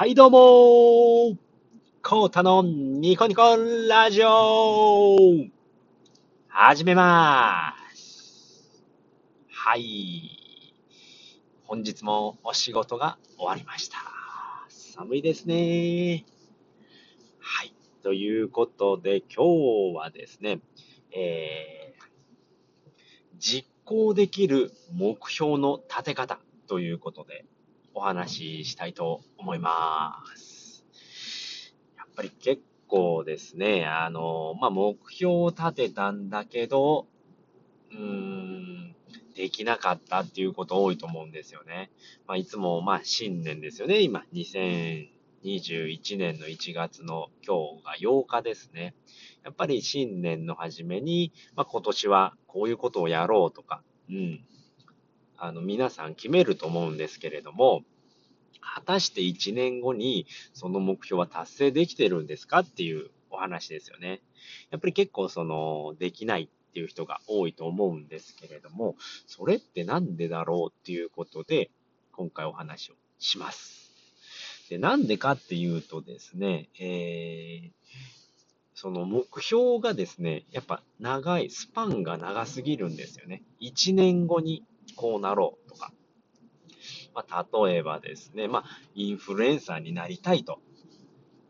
[0.00, 0.38] はい、どうも
[2.02, 3.42] コータのニコニコ
[3.86, 5.18] ラジオ
[6.48, 8.82] 始めまーす。
[9.50, 10.74] はい。
[11.64, 13.98] 本日もお仕事が終わりました。
[14.70, 16.24] 寒いですね。
[17.38, 17.74] はい。
[18.02, 20.60] ということで、今日はですね、
[21.12, 22.02] えー、
[23.38, 27.44] 実行できる目標の立て方ということで、
[28.00, 30.86] お話ししたいと思います。
[31.98, 37.06] やっぱり結構ですね、あの、まあ、目標を立てたんだけど、
[37.92, 38.96] うーん、
[39.34, 41.90] できなかったっていうこと多いと思うんですよね。
[42.26, 44.00] まあ、いつも、ま、新年ですよね。
[44.00, 48.94] 今、2021年の1月の今日が8日ですね。
[49.44, 54.42] やっぱり新年の初めに、まあ、今年はこういうことをやろうとか、うん、
[55.40, 57.82] あの、皆さん決めると思うんですけれども、
[58.60, 64.20] 果たして1年後にその目標は達成できてるんですかっていうお話ですよね。
[64.70, 71.70] やっぱり結構その、できないっていう人が多いと思うんですけれども、それってなんでだろうっていうことで、
[72.12, 73.90] 今回お話をします。
[74.68, 77.70] で、なんでかっていうとですね、えー、
[78.74, 83.42] その目標がですね、やっぱ長い、スパンが長すぎるんですよね。
[83.60, 84.64] 1年後に
[85.00, 85.94] こうなろうとか。
[87.14, 90.60] まあ、例えばですね、まあ、インフルエンサーになりたいと。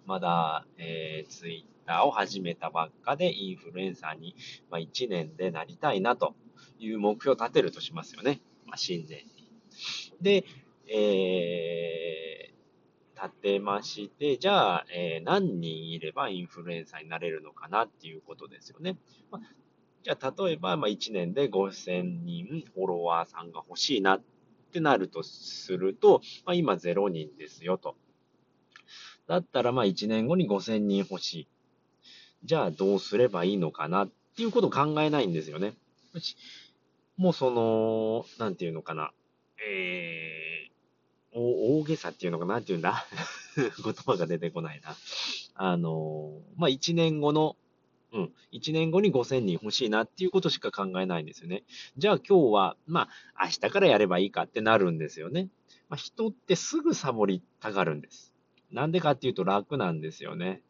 [0.07, 4.37] まだ、えー、ツイッターを始めたばっかでインフルエンサーに、
[4.71, 6.37] まあ、1年でなりたいなと
[6.79, 8.41] いう目標を立てるとしますよね。
[8.67, 9.51] まあ、新年に。
[10.21, 10.45] で、
[10.87, 18.97] えー、立てまして、じゃあ、えー、何人いればインフルエンサーになれるのかなっていうことですよね。
[19.33, 19.43] まあ、
[20.03, 24.23] じゃあ、例えば、まあ、1年で5000人フォロワーさんが欲しいなっ
[24.73, 27.97] てなるとすると、まあ、今0人ですよと。
[29.27, 31.49] だったら、まあ、1年後に5000人欲しい。
[32.45, 35.75] じゃあ、どうすればいいのかなっていうことを考えないんですよね。
[37.19, 39.13] もうその、なんていうのかな。
[39.69, 43.05] えー、大げさっていうのかななんていうんだ
[43.85, 44.97] 言葉が出てこないな。
[45.55, 47.57] あの、まあ、1年後の
[48.13, 48.33] うん。
[48.53, 51.63] 1年後に5000人欲しいなっていうことしか考えないんですよね。
[51.97, 55.49] じゃあ今日は、まあ、明日からやればいいかってなるんですよね。
[55.89, 58.33] まあ、人ってすぐサボりたがるんです。
[58.71, 60.63] なんでかっていうと楽なんですよね。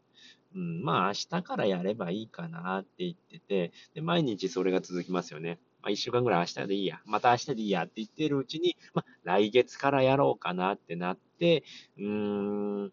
[0.54, 5.60] うん、まあ明日からやればいいかなって言ってて、で、毎日それが続きますよね。
[5.82, 11.62] まあ一週間ぐらい明日でいいや、また明日でいいやって言ってるうちに、まあ来月からやろうかなってなって、
[11.98, 12.92] うーん、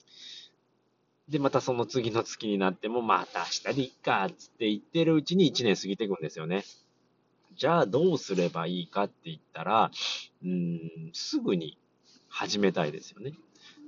[1.30, 6.64] で、またその次の月になっても、また明日でいいか、つって言ってるうちに1年過ぎていくんですよね。
[7.56, 9.92] じゃあどうすればいいかって言ったら、
[10.44, 10.80] うーん、
[11.14, 11.78] すぐに
[12.30, 13.34] 始めたいですよね。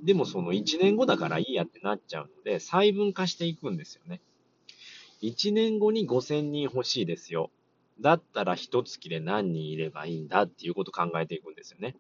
[0.04, 4.22] でもその1年後だからいいやってなっちゃうので、細分化していくんですよね。
[5.22, 7.52] 1年後に5000人欲しいですよ。
[8.02, 11.96] だったら1月で何人いればいいんだっていうことを考えていくんですよね。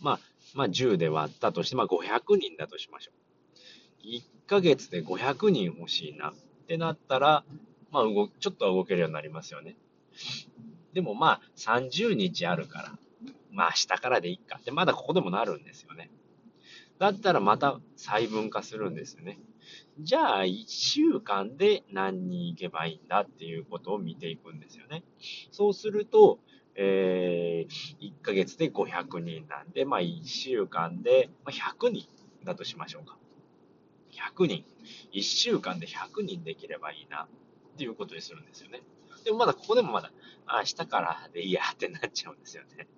[0.00, 0.20] まあ、
[0.54, 3.21] まあ10で割ったとして、まあ500人だとしましょう。
[4.04, 6.34] 1ヶ月で500人欲しいなっ
[6.66, 7.44] てなったら、
[7.90, 9.76] まあ動、ちょっとは動けるようになりますよね。
[10.92, 12.98] でもまあ30日あるから、
[13.50, 16.10] まあ明日からでいいかって、まだここでもなるんですよね。
[16.98, 19.38] だったらまた細分化するんですよね。
[20.00, 25.02] じゃあ1週間で何人行けばいいんだっていうことを見ていくんですよね。
[25.50, 26.38] そうすると、
[26.74, 32.06] えー、1ヶ月で500人なんで、まあ1週間で100人
[32.44, 33.16] だとしましょうか。
[34.12, 34.64] 100人。
[35.12, 37.28] 1週間で100人できればいいなっ
[37.76, 38.82] ていうことにするんですよね。
[39.24, 40.12] でもまだここでもまだ、
[40.46, 42.88] 明日からでいいやってなっちゃうんですよね。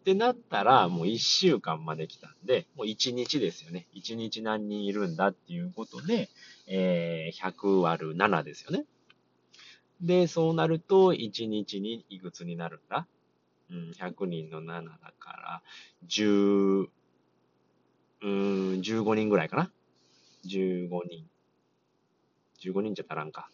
[0.00, 3.86] ってなったら、もう1週間まで来たんで、もう1日ですよね。
[3.94, 6.28] 1日何人いるんだっていうことで、
[6.66, 8.84] えー、100割る7ですよね。
[10.02, 13.06] で、そうなると、1日にいくつになるんだ？
[13.70, 15.62] うん、100人の7だから、
[16.06, 16.88] 10、
[18.20, 19.70] うん、15人ぐらいかな。
[20.48, 21.28] 15人。
[22.60, 23.50] 15人じゃ足らんか。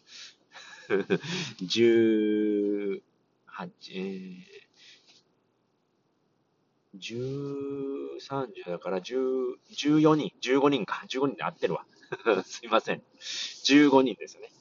[1.61, 3.01] 18、
[3.93, 11.03] えー、10、30だから10、14人、15人か。
[11.07, 11.85] 15人で合ってるわ。
[12.43, 13.03] すいません。
[13.19, 14.51] 15人ですよね。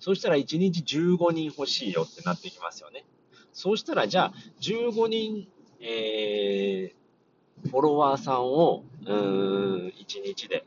[0.00, 3.04] そうしたら1日15人欲しいよってなってきますよね。
[3.52, 5.48] そうしたら、じゃあ、15人、
[5.80, 10.64] えー、フォロワーさんを、うん、1日で、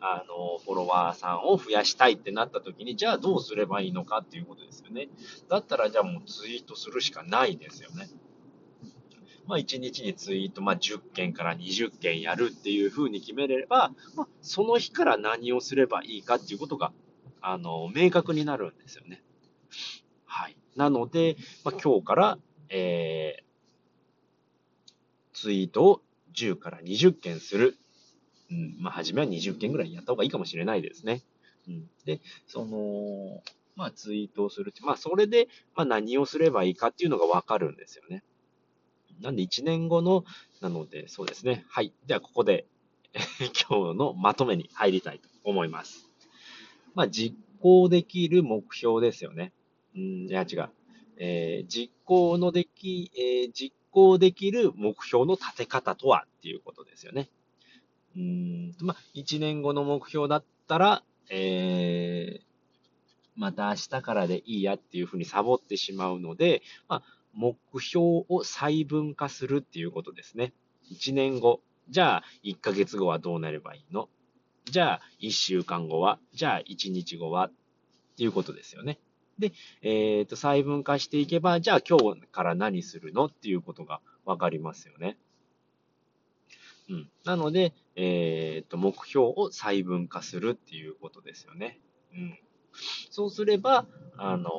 [0.00, 5.08] あの、フォロワーさんを増やしたいってなった時に、じゃあどうすればいいのかっていうことですよね。
[5.48, 8.08] だったら、じゃあもうツイートするしかないですよね。
[9.46, 16.92] まあ、1日にツイート、まあ、10件から20件やるっていうふうに決めれば、まあ、その日から何をすればいいかっていうことが、
[17.40, 19.22] あの、明確になるんですよね。
[20.24, 20.56] はい。
[20.76, 22.38] なので、まあ、今日から、
[22.68, 23.42] えー、
[25.32, 26.00] ツイートを
[26.34, 27.76] 10から20件する。
[28.50, 31.22] うん、まあ、初めは20件ぐらいやった方がいいかもしれないですね。
[31.68, 31.90] うん。
[32.04, 33.42] で、その、
[33.76, 38.22] まあ、ツイートをするって、まあ、それで、まあ、何をすればいいかっていうのがわかるんですよね。
[39.20, 40.24] なんで、1年後の、
[40.60, 41.64] なので、そうですね。
[41.68, 41.92] はい。
[42.06, 42.66] では、ここで
[43.68, 46.10] 今日のまとめに入りたいと思います。
[46.94, 49.52] まあ、実行できる目標ですよね。
[49.94, 50.70] うん、いや、違う。
[51.16, 57.28] えー、実行のでき、えー、実行できる目標の立て方とはっていうことですよね。
[58.16, 62.42] うん、まあ、1年後の目標だったら、えー、
[63.36, 67.02] また明日からでいいやっていうふうにサボってしまうので、まあ、
[67.34, 70.52] 目標を細分化するっていうことですね。
[70.90, 71.60] 1年後。
[71.88, 74.08] じゃあ、1ヶ月後はどうなればいいの？
[74.66, 76.18] じゃあ、1週間後は？
[76.32, 77.48] じゃあ、1日後は？
[77.48, 77.52] っ
[78.16, 78.98] ていうことですよね。
[79.38, 79.52] で、
[79.82, 83.26] えっ、ー、と、細分化していけば、じゃあ今日から何するの？
[83.26, 85.16] っていうことがわかりますよね。
[86.90, 87.08] うん。
[87.24, 91.80] なので、えっ、と、目標を細分化するっていうことですよね。
[92.12, 92.38] うん。
[93.10, 94.50] そうすれば、あの、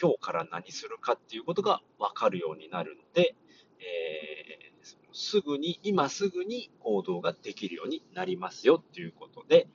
[0.00, 3.36] 今日から何するかっていうことがわかるようになるので、
[3.78, 9.68] えー、すぐに、今すぐに行動ができるようになりますよっていうことで、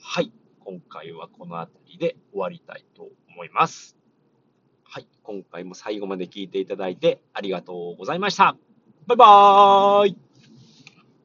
[0.00, 0.32] はい。
[0.60, 3.96] 今回はこの辺りで終わりたいと思います。
[4.84, 5.08] はい。
[5.22, 8.56] 今回も最後まで聞いていただいてありがとうございました。
[9.06, 10.25] バイバーイ